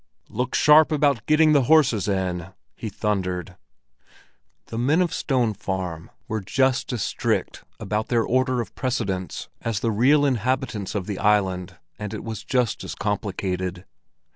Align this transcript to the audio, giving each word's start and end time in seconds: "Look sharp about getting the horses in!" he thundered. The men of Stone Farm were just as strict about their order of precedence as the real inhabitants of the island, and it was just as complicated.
"Look 0.29 0.55
sharp 0.55 0.91
about 0.91 1.27
getting 1.27 1.51
the 1.51 1.65
horses 1.69 2.07
in!" 2.07 2.53
he 2.75 2.89
thundered. 2.89 3.55
The 4.65 4.79
men 4.79 4.99
of 4.99 5.13
Stone 5.13 5.53
Farm 5.53 6.09
were 6.27 6.41
just 6.41 6.91
as 6.91 7.03
strict 7.03 7.63
about 7.79 8.07
their 8.07 8.23
order 8.23 8.61
of 8.61 8.73
precedence 8.73 9.47
as 9.61 9.79
the 9.79 9.91
real 9.91 10.25
inhabitants 10.25 10.95
of 10.95 11.05
the 11.05 11.19
island, 11.19 11.75
and 11.99 12.15
it 12.15 12.23
was 12.23 12.43
just 12.43 12.83
as 12.83 12.95
complicated. 12.95 13.85